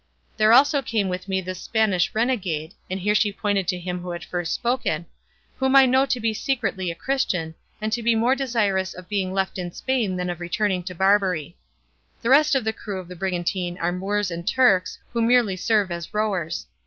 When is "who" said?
3.99-4.09, 15.13-15.21